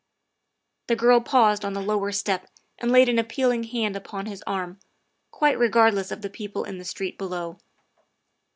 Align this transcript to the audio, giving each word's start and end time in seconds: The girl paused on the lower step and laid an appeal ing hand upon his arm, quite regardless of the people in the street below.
The 0.87 0.95
girl 0.95 1.21
paused 1.21 1.63
on 1.63 1.73
the 1.73 1.79
lower 1.79 2.11
step 2.11 2.47
and 2.79 2.89
laid 2.91 3.07
an 3.07 3.19
appeal 3.19 3.51
ing 3.51 3.65
hand 3.65 3.95
upon 3.95 4.25
his 4.25 4.43
arm, 4.47 4.79
quite 5.29 5.59
regardless 5.59 6.09
of 6.11 6.23
the 6.23 6.29
people 6.31 6.63
in 6.63 6.79
the 6.79 6.85
street 6.85 7.19
below. 7.19 7.59